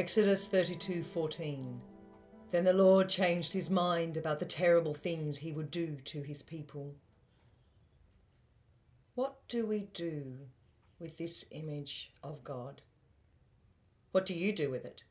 Exodus 0.00 0.48
32:14 0.48 1.78
Then 2.52 2.64
the 2.64 2.72
Lord 2.72 3.10
changed 3.10 3.52
his 3.52 3.68
mind 3.68 4.16
about 4.16 4.38
the 4.38 4.46
terrible 4.46 4.94
things 4.94 5.36
he 5.36 5.52
would 5.52 5.70
do 5.70 5.96
to 6.06 6.22
his 6.22 6.42
people. 6.42 6.94
What 9.14 9.46
do 9.46 9.66
we 9.66 9.90
do 9.92 10.48
with 10.98 11.18
this 11.18 11.44
image 11.50 12.14
of 12.22 12.42
God? 12.42 12.80
What 14.12 14.24
do 14.24 14.32
you 14.32 14.54
do 14.54 14.70
with 14.70 14.86
it? 14.86 15.02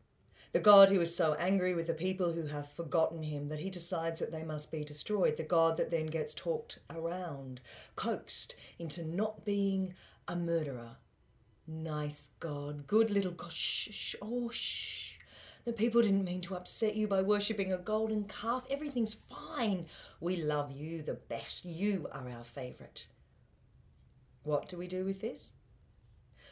The 0.53 0.59
God 0.59 0.89
who 0.89 1.01
is 1.01 1.15
so 1.15 1.35
angry 1.35 1.75
with 1.75 1.85
the 1.85 1.93
people 1.93 2.33
who 2.33 2.47
have 2.47 2.71
forgotten 2.71 3.21
him 3.21 3.49
that 3.49 3.59
he 3.59 3.69
decides 3.69 4.19
that 4.19 4.31
they 4.31 4.43
must 4.43 4.71
be 4.71 4.83
destroyed. 4.83 5.37
The 5.37 5.43
God 5.43 5.77
that 5.77 5.91
then 5.91 6.07
gets 6.07 6.33
talked 6.33 6.79
around, 6.89 7.61
coaxed 7.95 8.55
into 8.79 9.05
not 9.05 9.45
being 9.45 9.93
a 10.27 10.35
murderer. 10.35 10.97
Nice 11.71 12.31
God, 12.39 12.87
good 12.87 13.11
little 13.11 13.31
God. 13.31 13.53
Shh, 13.53 13.89
shh, 13.91 14.15
oh, 14.23 14.49
shh. 14.49 15.19
The 15.65 15.71
people 15.71 16.01
didn't 16.01 16.23
mean 16.23 16.41
to 16.41 16.55
upset 16.55 16.95
you 16.95 17.07
by 17.07 17.21
worshipping 17.21 17.71
a 17.71 17.77
golden 17.77 18.23
calf. 18.23 18.65
Everything's 18.71 19.13
fine. 19.13 19.85
We 20.19 20.37
love 20.37 20.71
you 20.71 21.03
the 21.03 21.13
best. 21.13 21.65
You 21.65 22.07
are 22.11 22.27
our 22.27 22.43
favourite. 22.43 23.05
What 24.41 24.67
do 24.67 24.79
we 24.79 24.87
do 24.87 25.05
with 25.05 25.21
this? 25.21 25.53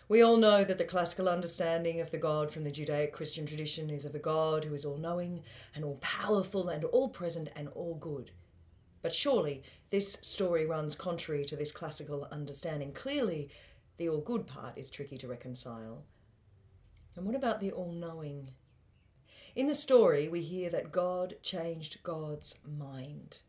We 0.08 0.22
all 0.22 0.38
know 0.38 0.64
that 0.64 0.78
the 0.78 0.86
classical 0.86 1.28
understanding 1.28 2.00
of 2.00 2.12
the 2.12 2.20
God 2.20 2.52
from 2.52 2.64
the 2.64 2.72
Judaic 2.72 3.12
Christian 3.12 3.48
tradition 3.48 3.90
is 3.90 4.06
of 4.06 4.14
a 4.14 4.20
God 4.20 4.64
who 4.66 4.76
is 4.76 4.86
all 4.86 4.98
knowing 4.98 5.42
and 5.74 5.84
all 5.84 5.98
powerful 6.00 6.70
and 6.70 6.84
all 6.84 7.10
present 7.10 7.50
and 7.56 7.70
all 7.70 7.96
good. 7.96 8.30
But 9.02 9.16
surely 9.16 9.64
this 9.90 10.20
story 10.22 10.68
runs 10.68 10.94
contrary 10.94 11.44
to 11.46 11.56
this 11.56 11.72
classical 11.72 12.28
understanding. 12.32 12.92
Clearly, 12.94 13.50
the 13.98 14.10
all 14.10 14.22
good 14.22 14.46
part 14.48 14.78
is 14.78 14.90
tricky 14.90 15.18
to 15.18 15.28
reconcile. 15.28 16.04
And 17.16 17.26
what 17.26 17.36
about 17.36 17.60
the 17.60 17.72
all 17.72 17.92
knowing? 17.92 18.52
In 19.56 19.66
the 19.66 19.76
story, 19.76 20.28
we 20.28 20.42
hear 20.42 20.70
that 20.70 20.92
God 20.92 21.36
changed 21.42 22.04
God's 22.04 22.56
mind. 22.64 23.40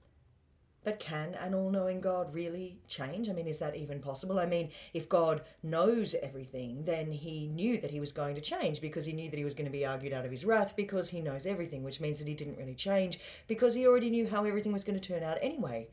But 0.85 1.01
can 1.01 1.35
an 1.35 1.53
all 1.53 1.69
knowing 1.69 2.01
God 2.01 2.33
really 2.33 2.79
change? 2.87 3.29
I 3.29 3.35
mean, 3.35 3.47
is 3.47 3.59
that 3.59 3.77
even 3.77 4.01
possible? 4.01 4.39
I 4.39 4.47
mean, 4.47 4.71
if 4.95 5.07
God 5.07 5.43
knows 5.63 6.15
everything, 6.23 6.83
then 6.87 7.13
he 7.13 7.49
knew 7.49 7.77
that 7.79 7.91
he 7.91 8.01
was 8.01 8.11
going 8.11 8.35
to 8.37 8.41
change 8.41 8.81
because 8.81 9.05
he 9.05 9.13
knew 9.13 9.29
that 9.29 9.37
he 9.37 9.45
was 9.45 9.53
going 9.53 9.67
to 9.67 9.71
be 9.71 9.85
argued 9.85 10.15
out 10.15 10.25
of 10.25 10.31
his 10.31 10.47
wrath 10.47 10.75
because 10.77 11.11
he 11.11 11.21
knows 11.21 11.45
everything, 11.45 11.83
which 11.83 12.01
means 12.01 12.19
that 12.19 12.29
he 12.29 12.33
didn't 12.33 12.57
really 12.57 12.75
change 12.75 13.21
because 13.49 13.75
he 13.75 13.87
already 13.87 14.09
knew 14.09 14.27
how 14.27 14.45
everything 14.45 14.73
was 14.73 14.85
going 14.85 14.99
to 14.99 15.13
turn 15.13 15.23
out 15.23 15.37
anyway. 15.43 15.89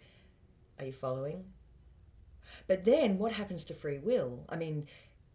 Are 0.79 0.85
you 0.85 0.93
following? 0.93 1.43
But 2.67 2.85
then 2.85 3.17
what 3.17 3.31
happens 3.31 3.63
to 3.65 3.73
free 3.73 3.99
will? 3.99 4.45
I 4.49 4.55
mean, 4.55 4.87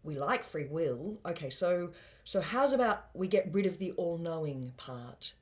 we 0.03 0.17
like 0.17 0.43
free 0.43 0.67
will. 0.67 1.19
Okay, 1.25 1.49
so 1.49 1.91
so 2.23 2.41
how's 2.41 2.73
about 2.73 3.07
we 3.13 3.27
get 3.27 3.53
rid 3.53 3.65
of 3.65 3.77
the 3.77 3.91
all-knowing 3.93 4.73
part? 4.77 5.33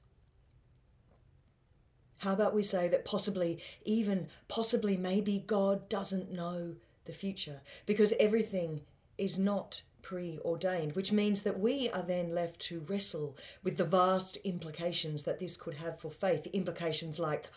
How 2.18 2.34
about 2.34 2.54
we 2.54 2.64
say 2.64 2.90
that 2.90 3.06
possibly, 3.06 3.62
even 3.86 4.28
possibly, 4.50 4.98
maybe 4.98 5.44
God 5.48 5.88
doesn't 5.88 6.32
know 6.32 6.76
the 7.06 7.14
future 7.14 7.62
because 7.86 8.14
everything 8.20 8.82
is 9.18 9.40
not 9.40 9.82
preordained, 10.02 10.96
which 10.96 11.12
means 11.12 11.44
that 11.44 11.60
we 11.60 11.90
are 11.92 12.02
then 12.02 12.34
left 12.34 12.60
to 12.60 12.82
wrestle 12.90 13.38
with 13.64 13.78
the 13.78 13.86
vast 13.86 14.38
implications 14.38 15.24
that 15.24 15.40
this 15.40 15.56
could 15.56 15.76
have 15.76 16.00
for 16.00 16.12
faith. 16.12 16.46
Implications 16.48 17.20
like, 17.20 17.50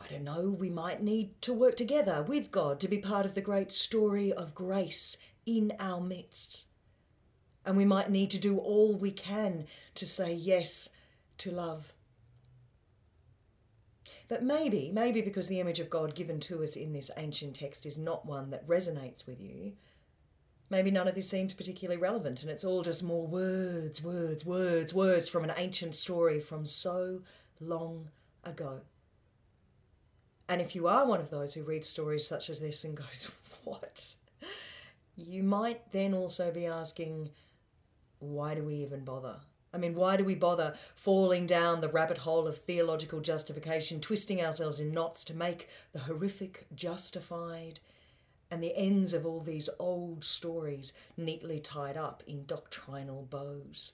I 0.00 0.06
don't 0.08 0.24
know, 0.24 0.48
we 0.48 0.70
might 0.70 1.02
need 1.02 1.40
to 1.42 1.52
work 1.52 1.76
together 1.76 2.22
with 2.22 2.50
God 2.50 2.80
to 2.80 2.88
be 2.88 2.98
part 2.98 3.26
of 3.26 3.34
the 3.34 3.40
great 3.40 3.70
story 3.70 4.32
of 4.32 4.54
grace 4.54 5.16
in 5.44 5.72
our 5.78 6.00
midst. 6.00 6.66
And 7.66 7.76
we 7.76 7.84
might 7.84 8.10
need 8.10 8.30
to 8.30 8.38
do 8.38 8.58
all 8.58 8.94
we 8.94 9.10
can 9.10 9.66
to 9.96 10.06
say 10.06 10.32
yes 10.32 10.88
to 11.38 11.50
love 11.50 11.92
but 14.30 14.44
maybe, 14.44 14.92
maybe 14.94 15.22
because 15.22 15.48
the 15.48 15.58
image 15.58 15.80
of 15.80 15.90
God 15.90 16.14
given 16.14 16.38
to 16.38 16.62
us 16.62 16.76
in 16.76 16.92
this 16.92 17.10
ancient 17.16 17.56
text 17.56 17.84
is 17.84 17.98
not 17.98 18.24
one 18.24 18.50
that 18.50 18.64
resonates 18.68 19.26
with 19.26 19.40
you, 19.40 19.72
maybe 20.70 20.92
none 20.92 21.08
of 21.08 21.16
this 21.16 21.28
seems 21.28 21.52
particularly 21.52 22.00
relevant 22.00 22.42
and 22.42 22.48
it's 22.48 22.62
all 22.62 22.84
just 22.84 23.02
more 23.02 23.26
words, 23.26 24.04
words, 24.04 24.44
words, 24.46 24.94
words 24.94 25.28
from 25.28 25.42
an 25.42 25.52
ancient 25.56 25.96
story 25.96 26.38
from 26.38 26.64
so 26.64 27.22
long 27.58 28.08
ago. 28.44 28.82
And 30.50 30.60
if 30.60 30.74
you 30.74 30.88
are 30.88 31.06
one 31.06 31.20
of 31.20 31.30
those 31.30 31.54
who 31.54 31.62
reads 31.62 31.88
stories 31.88 32.26
such 32.26 32.50
as 32.50 32.58
this 32.58 32.82
and 32.82 32.96
goes, 32.96 33.30
What? 33.64 34.16
You 35.14 35.44
might 35.44 35.92
then 35.92 36.12
also 36.12 36.50
be 36.50 36.66
asking, 36.66 37.30
Why 38.18 38.56
do 38.56 38.64
we 38.64 38.74
even 38.74 39.04
bother? 39.04 39.36
I 39.72 39.78
mean, 39.78 39.94
why 39.94 40.16
do 40.16 40.24
we 40.24 40.34
bother 40.34 40.74
falling 40.96 41.46
down 41.46 41.80
the 41.80 41.88
rabbit 41.88 42.18
hole 42.18 42.48
of 42.48 42.58
theological 42.58 43.20
justification, 43.20 44.00
twisting 44.00 44.42
ourselves 44.42 44.80
in 44.80 44.90
knots 44.90 45.22
to 45.24 45.34
make 45.34 45.68
the 45.92 46.00
horrific 46.00 46.66
justified 46.74 47.78
and 48.50 48.60
the 48.60 48.76
ends 48.76 49.12
of 49.12 49.24
all 49.24 49.38
these 49.38 49.70
old 49.78 50.24
stories 50.24 50.92
neatly 51.16 51.60
tied 51.60 51.96
up 51.96 52.24
in 52.26 52.44
doctrinal 52.46 53.22
bows? 53.30 53.92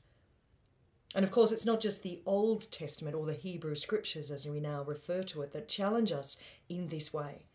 And 1.16 1.24
of 1.24 1.30
course, 1.30 1.50
it's 1.50 1.64
not 1.64 1.80
just 1.80 2.02
the 2.02 2.20
Old 2.26 2.70
Testament 2.70 3.16
or 3.16 3.24
the 3.24 3.32
Hebrew 3.32 3.74
Scriptures, 3.74 4.30
as 4.30 4.46
we 4.46 4.60
now 4.60 4.84
refer 4.84 5.22
to 5.22 5.40
it, 5.40 5.54
that 5.54 5.66
challenge 5.66 6.12
us 6.12 6.36
in 6.68 6.88
this 6.88 7.10
way. 7.10 7.46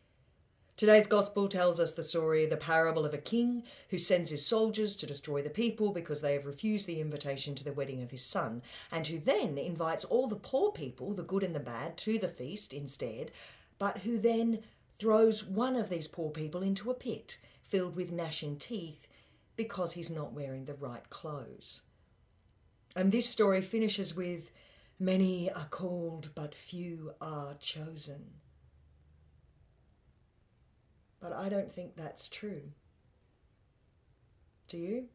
Today's 0.77 1.05
gospel 1.05 1.47
tells 1.47 1.79
us 1.79 1.94
the 1.94 2.01
story, 2.01 2.47
the 2.47 2.57
parable 2.57 3.05
of 3.05 3.13
a 3.13 3.19
king 3.19 3.61
who 3.89 3.99
sends 3.99 4.31
his 4.31 4.44
soldiers 4.44 4.95
to 4.95 5.05
destroy 5.05 5.44
the 5.44 5.51
people 5.51 5.91
because 5.91 6.22
they 6.22 6.33
have 6.33 6.47
refused 6.47 6.88
the 6.88 6.99
invitation 6.99 7.53
to 7.53 7.63
the 7.63 7.72
wedding 7.72 8.01
of 8.01 8.09
his 8.09 8.25
son, 8.25 8.63
and 8.91 9.05
who 9.05 9.19
then 9.19 9.59
invites 9.59 10.05
all 10.05 10.25
the 10.25 10.35
poor 10.35 10.72
people, 10.72 11.13
the 11.13 11.22
good 11.22 11.43
and 11.43 11.53
the 11.55 11.59
bad, 11.59 11.97
to 11.97 12.17
the 12.17 12.29
feast 12.29 12.73
instead, 12.73 13.29
but 13.78 13.99
who 13.99 14.17
then 14.17 14.63
throws 14.97 15.43
one 15.43 15.75
of 15.75 15.88
these 15.88 16.07
poor 16.07 16.31
people 16.31 16.63
into 16.63 16.89
a 16.89 16.95
pit 16.95 17.38
filled 17.61 17.95
with 17.95 18.11
gnashing 18.11 18.57
teeth 18.57 19.07
because 19.55 19.93
he's 19.93 20.09
not 20.09 20.33
wearing 20.33 20.66
the 20.66 20.73
right 20.73 21.07
clothes. 21.11 21.83
And 22.96 23.12
this 23.12 23.29
story 23.29 23.62
finishes 23.62 24.16
with 24.16 24.52
Many 25.02 25.52
are 25.52 25.66
called, 25.72 26.29
but 26.35 26.53
few 26.53 27.16
are 27.19 27.56
chosen. 27.59 28.35
But 31.19 31.34
I 31.34 31.50
don't 31.50 31.74
think 31.74 31.96
that's 31.96 32.29
true. 32.29 32.62
Do 34.68 34.78
you? 34.78 35.06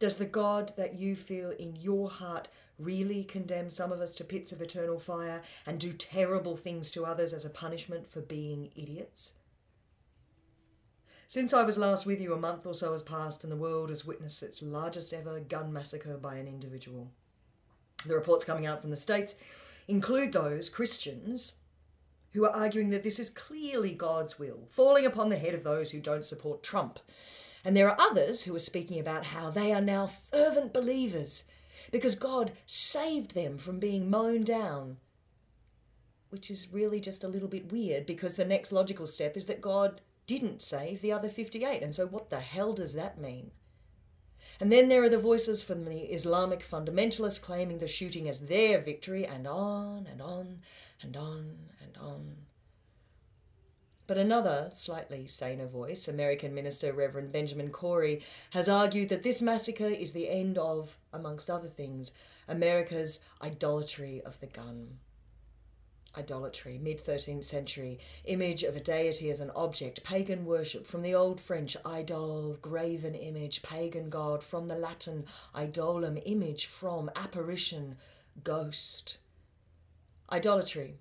Does 0.00 0.16
the 0.16 0.24
God 0.24 0.72
that 0.76 0.96
you 0.96 1.14
feel 1.14 1.50
in 1.52 1.76
your 1.76 2.10
heart 2.10 2.48
really 2.76 3.22
condemn 3.22 3.70
some 3.70 3.92
of 3.92 4.00
us 4.00 4.16
to 4.16 4.24
pits 4.24 4.50
of 4.50 4.60
eternal 4.60 4.98
fire 4.98 5.42
and 5.64 5.78
do 5.78 5.92
terrible 5.92 6.56
things 6.56 6.90
to 6.90 7.06
others 7.06 7.32
as 7.32 7.44
a 7.44 7.50
punishment 7.50 8.08
for 8.08 8.20
being 8.20 8.72
idiots? 8.74 9.32
Since 11.32 11.54
I 11.54 11.62
was 11.62 11.78
last 11.78 12.04
with 12.04 12.20
you, 12.20 12.34
a 12.34 12.38
month 12.38 12.66
or 12.66 12.74
so 12.74 12.92
has 12.92 13.02
passed, 13.02 13.42
and 13.42 13.50
the 13.50 13.56
world 13.56 13.88
has 13.88 14.04
witnessed 14.04 14.42
its 14.42 14.60
largest 14.60 15.14
ever 15.14 15.40
gun 15.40 15.72
massacre 15.72 16.18
by 16.18 16.36
an 16.36 16.46
individual. 16.46 17.10
The 18.04 18.14
reports 18.14 18.44
coming 18.44 18.66
out 18.66 18.82
from 18.82 18.90
the 18.90 18.98
States 18.98 19.34
include 19.88 20.34
those 20.34 20.68
Christians 20.68 21.54
who 22.34 22.44
are 22.44 22.54
arguing 22.54 22.90
that 22.90 23.02
this 23.02 23.18
is 23.18 23.30
clearly 23.30 23.94
God's 23.94 24.38
will, 24.38 24.68
falling 24.68 25.06
upon 25.06 25.30
the 25.30 25.38
head 25.38 25.54
of 25.54 25.64
those 25.64 25.90
who 25.90 26.00
don't 26.00 26.26
support 26.26 26.62
Trump. 26.62 26.98
And 27.64 27.74
there 27.74 27.88
are 27.88 27.98
others 27.98 28.42
who 28.42 28.54
are 28.54 28.58
speaking 28.58 29.00
about 29.00 29.24
how 29.24 29.48
they 29.48 29.72
are 29.72 29.80
now 29.80 30.08
fervent 30.08 30.74
believers 30.74 31.44
because 31.90 32.14
God 32.14 32.52
saved 32.66 33.34
them 33.34 33.56
from 33.56 33.78
being 33.78 34.10
mown 34.10 34.44
down. 34.44 34.98
Which 36.28 36.50
is 36.50 36.70
really 36.70 37.00
just 37.00 37.24
a 37.24 37.28
little 37.28 37.48
bit 37.48 37.72
weird 37.72 38.04
because 38.04 38.34
the 38.34 38.44
next 38.44 38.70
logical 38.70 39.06
step 39.06 39.34
is 39.34 39.46
that 39.46 39.62
God 39.62 40.02
didn't 40.26 40.62
save 40.62 41.00
the 41.00 41.12
other 41.12 41.28
58. 41.28 41.82
And 41.82 41.94
so, 41.94 42.06
what 42.06 42.30
the 42.30 42.40
hell 42.40 42.72
does 42.72 42.94
that 42.94 43.18
mean? 43.18 43.50
And 44.60 44.70
then 44.70 44.88
there 44.88 45.02
are 45.02 45.08
the 45.08 45.18
voices 45.18 45.62
from 45.62 45.84
the 45.84 46.00
Islamic 46.12 46.68
fundamentalists 46.68 47.40
claiming 47.42 47.78
the 47.78 47.88
shooting 47.88 48.28
as 48.28 48.38
their 48.38 48.80
victory, 48.80 49.26
and 49.26 49.46
on 49.46 50.06
and 50.10 50.20
on 50.20 50.60
and 51.02 51.16
on 51.16 51.56
and 51.80 51.96
on. 51.96 52.36
But 54.06 54.18
another, 54.18 54.68
slightly 54.74 55.26
saner 55.26 55.66
voice, 55.66 56.06
American 56.06 56.54
Minister 56.54 56.92
Reverend 56.92 57.32
Benjamin 57.32 57.70
Corey, 57.70 58.22
has 58.50 58.68
argued 58.68 59.08
that 59.08 59.22
this 59.22 59.40
massacre 59.40 59.86
is 59.86 60.12
the 60.12 60.28
end 60.28 60.58
of, 60.58 60.98
amongst 61.12 61.48
other 61.48 61.68
things, 61.68 62.12
America's 62.46 63.20
idolatry 63.40 64.20
of 64.22 64.38
the 64.40 64.48
gun. 64.48 64.98
Idolatry, 66.16 66.78
mid 66.78 67.04
13th 67.04 67.44
century, 67.44 67.98
image 68.24 68.62
of 68.64 68.76
a 68.76 68.80
deity 68.80 69.30
as 69.30 69.40
an 69.40 69.50
object, 69.56 70.04
pagan 70.04 70.44
worship, 70.44 70.86
from 70.86 71.02
the 71.02 71.14
Old 71.14 71.40
French 71.40 71.76
idol, 71.84 72.58
graven 72.60 73.14
image, 73.14 73.62
pagan 73.62 74.10
god, 74.10 74.44
from 74.44 74.68
the 74.68 74.74
Latin 74.74 75.24
idolum, 75.54 76.20
image, 76.26 76.66
from 76.66 77.10
apparition, 77.16 77.96
ghost. 78.44 79.18
Idolatry. 80.30 80.98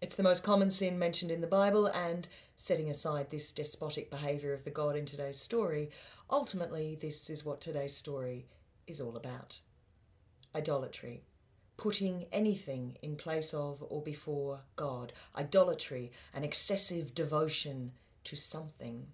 It's 0.00 0.14
the 0.14 0.22
most 0.22 0.42
common 0.42 0.70
sin 0.70 0.98
mentioned 0.98 1.30
in 1.30 1.40
the 1.40 1.46
Bible, 1.46 1.86
and 1.86 2.28
setting 2.56 2.88
aside 2.88 3.30
this 3.30 3.52
despotic 3.52 4.10
behaviour 4.10 4.52
of 4.52 4.62
the 4.64 4.70
God 4.70 4.94
in 4.96 5.04
today's 5.04 5.40
story, 5.40 5.90
ultimately, 6.30 6.96
this 7.00 7.28
is 7.28 7.44
what 7.44 7.60
today's 7.60 7.96
story 7.96 8.46
is 8.86 9.00
all 9.00 9.16
about. 9.16 9.58
idolatry, 10.54 11.24
putting 11.82 12.26
anything 12.30 12.96
in 13.02 13.16
place 13.16 13.52
of 13.52 13.82
or 13.88 14.00
before 14.00 14.60
God, 14.76 15.12
idolatry, 15.36 16.12
an 16.32 16.44
excessive 16.44 17.12
devotion 17.12 17.90
to 18.22 18.36
something. 18.36 19.08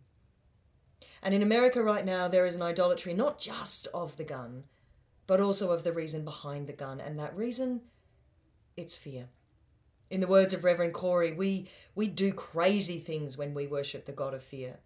And 1.23 1.33
in 1.33 1.43
America 1.43 1.83
right 1.83 2.05
now, 2.05 2.29
there 2.29 2.45
is 2.45 2.55
an 2.55 2.61
idolatry 2.61 3.15
not 3.15 3.39
just 3.39 3.87
of 3.95 4.19
the 4.19 4.25
gun, 4.25 4.65
but 5.27 5.41
also 5.41 5.71
of 5.71 5.83
the 5.83 5.95
reason 5.95 6.27
behind 6.27 6.67
the 6.67 6.75
gun. 6.75 7.01
And 7.01 7.19
that 7.19 7.35
reason, 7.35 7.81
it's 8.77 8.95
fear. 8.95 9.29
In 10.11 10.21
the 10.21 10.27
words 10.27 10.53
of 10.53 10.63
Reverend 10.63 10.93
Corey, 10.93 11.33
we, 11.33 11.69
we 11.95 12.07
do 12.07 12.35
crazy 12.35 12.99
things 12.99 13.39
when 13.39 13.55
we 13.55 13.67
worship 13.67 14.05
the 14.05 14.13
God 14.13 14.35
of 14.35 14.43
fear. 14.43 14.77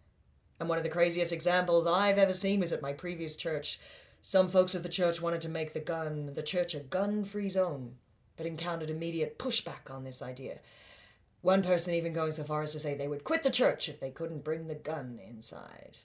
And 0.61 0.69
one 0.69 0.79
of 0.79 0.85
the 0.85 0.91
craziest 0.91 1.33
examples 1.33 1.89
I've 1.89 2.19
ever 2.19 2.33
seen 2.33 2.61
was 2.61 2.71
at 2.71 2.81
my 2.81 2.93
previous 2.93 3.35
church. 3.35 3.81
Some 4.25 4.49
folks 4.49 4.77
of 4.77 4.85
the 4.85 4.89
church 4.89 5.21
wanted 5.21 5.41
to 5.41 5.49
make 5.49 5.73
the 5.73 5.81
gun, 5.81 6.35
the 6.35 6.45
church, 6.45 6.77
a 6.77 6.81
gun 6.81 7.25
free 7.25 7.49
zone, 7.49 7.97
but 8.37 8.47
encountered 8.47 8.89
immediate 8.89 9.37
pushback 9.37 9.91
on 9.91 10.05
this 10.05 10.23
idea. 10.23 10.61
One 11.41 11.65
person 11.65 11.93
even 11.93 12.13
going 12.13 12.31
so 12.31 12.45
far 12.45 12.63
as 12.63 12.71
to 12.71 12.79
say 12.79 12.95
they 12.95 13.09
would 13.09 13.25
quit 13.25 13.43
the 13.43 13.51
church 13.51 13.89
if 13.89 13.99
they 13.99 14.11
couldn't 14.11 14.45
bring 14.45 14.69
the 14.69 14.77
gun 14.77 15.19
inside. 15.27 15.99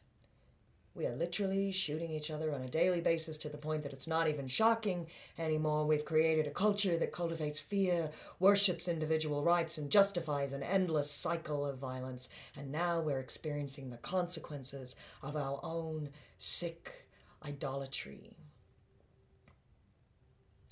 We 0.95 1.05
are 1.05 1.15
literally 1.15 1.71
shooting 1.71 2.09
each 2.09 2.31
other 2.31 2.51
on 2.51 2.63
a 2.63 2.67
daily 2.67 3.01
basis 3.01 3.37
to 3.37 3.49
the 3.49 3.57
point 3.59 3.83
that 3.83 3.93
it's 3.93 4.07
not 4.07 4.27
even 4.27 4.47
shocking 4.47 5.05
anymore. 5.37 5.85
We've 5.85 6.03
created 6.03 6.47
a 6.47 6.51
culture 6.51 6.97
that 6.97 7.11
cultivates 7.11 7.59
fear, 7.59 8.09
worships 8.39 8.87
individual 8.87 9.43
rights, 9.43 9.77
and 9.77 9.91
justifies 9.91 10.53
an 10.53 10.63
endless 10.63 11.11
cycle 11.11 11.63
of 11.67 11.77
violence. 11.77 12.29
And 12.55 12.71
now 12.71 12.99
we're 12.99 13.19
experiencing 13.19 13.91
the 13.91 13.97
consequences 13.97 14.95
of 15.21 15.35
our 15.35 15.59
own 15.61 16.09
sick 16.39 17.06
idolatry. 17.45 18.35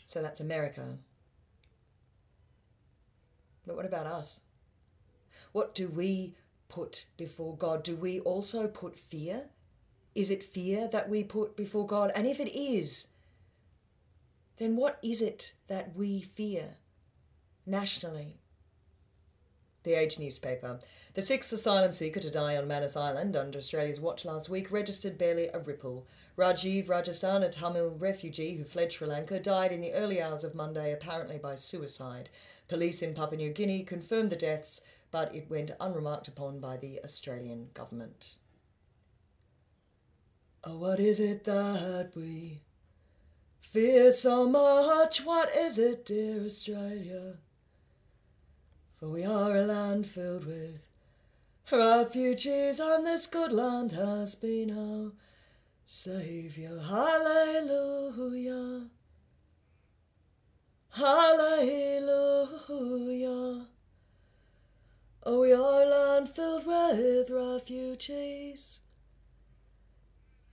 So 0.06 0.22
that's 0.22 0.40
America. 0.40 0.98
But 3.66 3.76
what 3.76 3.86
about 3.86 4.06
us? 4.06 4.42
What 5.52 5.74
do 5.74 5.88
we 5.88 6.36
put 6.70 7.06
before 7.18 7.56
God? 7.58 7.84
Do 7.84 7.96
we 7.96 8.20
also 8.20 8.68
put 8.68 9.00
fear? 9.00 9.44
Is 10.14 10.30
it 10.30 10.44
fear 10.44 10.88
that 10.92 11.10
we 11.10 11.24
put 11.24 11.56
before 11.56 11.86
God? 11.86 12.12
And 12.16 12.28
if 12.28 12.40
it 12.40 12.56
is, 12.58 13.08
then 14.58 14.76
what 14.76 15.00
is 15.04 15.22
it 15.22 15.54
that 15.68 15.96
we 15.96 16.22
fear 16.22 16.76
nationally? 17.66 18.38
The 19.84 19.94
Age 19.94 20.18
newspaper. 20.20 20.80
The 21.16 21.22
sixth 21.22 21.54
asylum 21.54 21.94
seeker 21.94 22.20
to 22.20 22.30
die 22.30 22.58
on 22.58 22.68
Manus 22.68 22.98
Island 22.98 23.38
under 23.38 23.58
Australia's 23.58 24.02
watch 24.02 24.26
last 24.26 24.50
week 24.50 24.70
registered 24.70 25.18
barely 25.18 25.48
a 25.48 25.60
ripple. 25.60 26.06
Rajiv 26.38 26.88
Rajendran, 26.88 27.42
a 27.42 27.48
Tamil 27.48 27.92
refugee 27.92 28.58
who 28.58 28.66
fled 28.66 28.92
Sri 28.92 29.08
Lanka, 29.08 29.40
died 29.40 29.72
in 29.72 29.80
the 29.80 29.94
early 29.94 30.22
hours 30.22 30.44
of 30.44 30.54
Monday, 30.54 30.92
apparently 30.92 31.38
by 31.38 31.56
suicide. 31.56 32.28
Police 32.68 33.02
in 33.02 33.14
Papua 33.14 33.38
New 33.38 33.54
Guinea 33.54 33.84
confirmed 33.84 34.30
the 34.30 34.36
deaths, 34.36 34.82
but 35.10 35.34
it 35.34 35.50
went 35.50 35.72
unremarked 35.80 36.28
upon 36.28 36.60
by 36.60 36.76
the 36.76 37.00
Australian 37.02 37.70
government. 37.74 38.40
Oh, 40.66 40.80
what 40.80 41.00
is 41.00 41.22
it 41.22 41.46
that 41.46 42.12
we 42.14 42.60
fear 43.62 44.12
so 44.12 44.50
much? 44.50 45.24
What 45.24 45.56
is 45.56 45.80
it, 45.80 46.04
dear 46.06 46.44
Australia? 46.44 47.36
For 49.00 49.08
we 49.08 49.24
are 49.24 49.56
a 49.56 49.62
land 49.62 50.08
filled 50.08 50.46
with 50.46 50.85
refugees, 51.72 52.80
and 52.80 53.06
this 53.06 53.28
good 53.28 53.52
land 53.52 53.92
has 53.92 54.36
been 54.36 54.72
our 54.72 55.12
Saviour. 55.84 56.80
Hallelujah. 56.80 57.68
Hallelujah. 60.92 62.08
Oh, 65.24 65.42
we 65.42 65.52
are 65.54 65.82
a 65.82 65.86
land 65.86 66.30
filled 66.30 66.66
with 66.66 67.30
refugees 67.30 68.80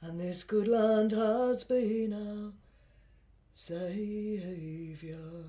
and 0.03 0.21
this 0.21 0.43
good 0.43 0.67
land 0.67 1.13
has 1.13 1.63
been 1.63 2.13
our 2.13 2.53
Saviour. 3.53 5.45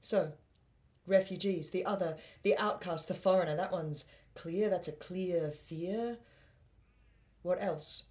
So, 0.00 0.32
refugees, 1.10 1.70
the 1.70 1.84
other, 1.84 2.16
the 2.42 2.56
outcast, 2.56 3.08
the 3.08 3.14
foreigner, 3.14 3.56
that 3.56 3.72
one's 3.72 4.06
clear, 4.34 4.70
that's 4.70 4.88
a 4.88 4.92
clear 4.92 5.50
fear. 5.50 6.18
What 7.42 7.62
else? 7.62 8.04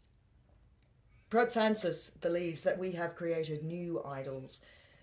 Pope 1.30 1.52
Francis 1.52 2.10
believes 2.10 2.64
that 2.64 2.80
we 2.80 2.92
have 2.92 3.16
created 3.16 3.64
new 3.64 4.04
idols 4.04 4.62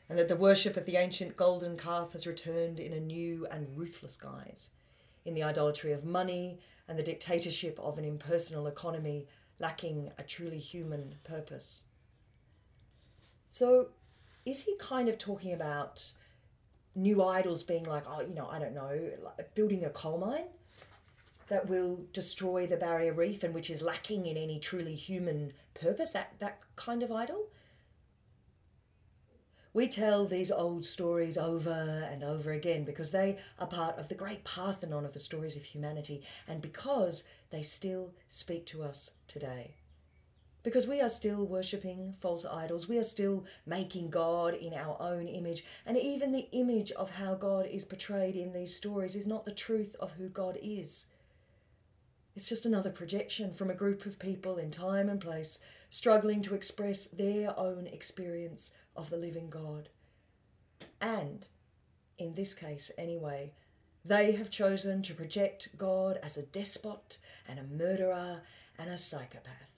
and 0.08 0.18
that 0.18 0.28
the 0.28 0.36
worship 0.36 0.76
of 0.76 0.84
the 0.84 0.96
ancient 0.96 1.36
golden 1.36 1.76
calf 1.76 2.12
has 2.12 2.26
returned 2.26 2.78
in 2.78 2.92
a 2.92 3.00
new 3.00 3.46
and 3.50 3.76
ruthless 3.76 4.16
guise, 4.16 4.70
in 5.24 5.34
the 5.34 5.42
idolatry 5.42 5.92
of 5.92 6.04
money 6.04 6.58
and 6.88 6.98
the 6.98 7.02
dictatorship 7.02 7.78
of 7.80 7.98
an 7.98 8.04
impersonal 8.04 8.66
economy 8.66 9.26
lacking 9.58 10.10
a 10.18 10.22
truly 10.22 10.58
human 10.58 11.14
purpose. 11.24 11.84
So, 13.48 13.88
is 14.44 14.62
he 14.62 14.76
kind 14.78 15.08
of 15.08 15.18
talking 15.18 15.52
about 15.52 16.12
new 16.96 17.22
idols 17.22 17.62
being 17.62 17.84
like, 17.84 18.04
oh, 18.08 18.22
you 18.22 18.34
know, 18.34 18.48
I 18.50 18.58
don't 18.58 18.74
know, 18.74 19.10
like 19.22 19.54
building 19.54 19.84
a 19.84 19.90
coal 19.90 20.18
mine 20.18 20.46
that 21.48 21.68
will 21.68 22.00
destroy 22.12 22.66
the 22.66 22.76
barrier 22.76 23.12
reef 23.12 23.44
and 23.44 23.54
which 23.54 23.70
is 23.70 23.82
lacking 23.82 24.26
in 24.26 24.36
any 24.36 24.58
truly 24.58 24.94
human 24.94 25.52
purpose? 25.74 26.10
That 26.10 26.32
that 26.40 26.60
kind 26.74 27.02
of 27.02 27.12
idol? 27.12 27.48
We 29.72 29.88
tell 29.88 30.24
these 30.24 30.50
old 30.50 30.86
stories 30.86 31.36
over 31.36 32.08
and 32.10 32.24
over 32.24 32.52
again 32.52 32.84
because 32.84 33.10
they 33.10 33.36
are 33.58 33.66
part 33.66 33.98
of 33.98 34.08
the 34.08 34.14
great 34.14 34.42
Parthenon 34.42 35.04
of 35.04 35.12
the 35.12 35.18
stories 35.18 35.54
of 35.54 35.64
humanity 35.64 36.22
and 36.48 36.62
because 36.62 37.24
they 37.50 37.60
still 37.60 38.14
speak 38.28 38.64
to 38.66 38.82
us 38.82 39.10
today. 39.28 39.74
Because 40.66 40.88
we 40.88 41.00
are 41.00 41.08
still 41.08 41.46
worshipping 41.46 42.12
false 42.18 42.44
idols, 42.44 42.88
we 42.88 42.98
are 42.98 43.04
still 43.04 43.44
making 43.66 44.10
God 44.10 44.52
in 44.52 44.74
our 44.74 44.96
own 44.98 45.28
image, 45.28 45.64
and 45.86 45.96
even 45.96 46.32
the 46.32 46.48
image 46.50 46.90
of 46.90 47.08
how 47.08 47.36
God 47.36 47.66
is 47.66 47.84
portrayed 47.84 48.34
in 48.34 48.52
these 48.52 48.74
stories 48.74 49.14
is 49.14 49.28
not 49.28 49.44
the 49.44 49.54
truth 49.54 49.94
of 50.00 50.10
who 50.10 50.28
God 50.28 50.58
is. 50.60 51.06
It's 52.34 52.48
just 52.48 52.66
another 52.66 52.90
projection 52.90 53.54
from 53.54 53.70
a 53.70 53.76
group 53.76 54.06
of 54.06 54.18
people 54.18 54.56
in 54.56 54.72
time 54.72 55.08
and 55.08 55.20
place 55.20 55.60
struggling 55.90 56.42
to 56.42 56.56
express 56.56 57.06
their 57.06 57.56
own 57.56 57.86
experience 57.86 58.72
of 58.96 59.08
the 59.08 59.18
living 59.18 59.48
God. 59.48 59.88
And, 61.00 61.46
in 62.18 62.34
this 62.34 62.54
case 62.54 62.90
anyway, 62.98 63.52
they 64.04 64.32
have 64.32 64.50
chosen 64.50 65.00
to 65.02 65.14
project 65.14 65.68
God 65.76 66.18
as 66.24 66.36
a 66.36 66.42
despot 66.42 67.18
and 67.46 67.60
a 67.60 67.62
murderer 67.62 68.42
and 68.80 68.90
a 68.90 68.98
psychopath. 68.98 69.75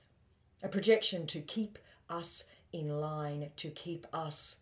A 0.63 0.69
projection 0.69 1.27
to 1.29 1.41
keep 1.41 1.79
us 2.09 2.45
in 2.73 2.89
line, 3.01 3.51
to 3.57 3.71
keep 3.71 4.07
us 4.13 4.57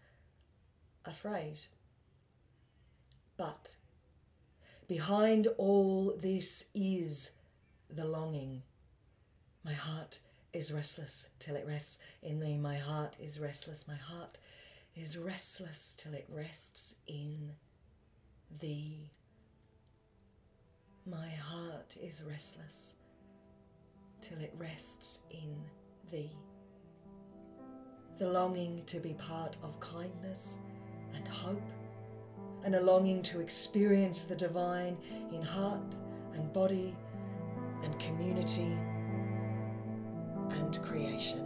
afraid. 1.04 1.58
But 3.36 3.76
behind 4.88 5.46
all 5.58 6.16
this 6.20 6.66
is 6.74 7.30
the 7.90 8.04
longing. 8.04 8.62
My 9.64 9.72
heart 9.72 10.20
is 10.52 10.72
restless 10.72 11.28
till 11.38 11.56
it 11.56 11.66
rests 11.66 11.98
in 12.22 12.40
thee. 12.40 12.56
My 12.56 12.76
heart 12.76 13.16
is 13.18 13.38
restless. 13.38 13.88
My 13.88 13.96
heart 13.96 14.38
is 14.94 15.18
restless 15.18 15.96
till 15.98 16.14
it 16.14 16.26
rests 16.30 16.94
in 17.06 17.52
thee. 18.60 19.10
My 21.04 21.28
heart 21.28 21.94
is 22.00 22.22
restless 22.22 22.94
till 24.20 24.40
it 24.40 24.52
rests 24.56 25.20
in 25.30 25.56
thee. 26.10 26.30
The 28.18 28.28
longing 28.28 28.82
to 28.86 29.00
be 29.00 29.14
part 29.14 29.56
of 29.62 29.78
kindness 29.80 30.58
and 31.14 31.26
hope, 31.28 31.70
and 32.64 32.74
a 32.74 32.80
longing 32.80 33.22
to 33.24 33.40
experience 33.40 34.24
the 34.24 34.36
divine 34.36 34.96
in 35.32 35.42
heart 35.42 35.96
and 36.34 36.52
body 36.52 36.96
and 37.82 37.98
community 37.98 38.76
and 40.50 40.82
creation. 40.82 41.45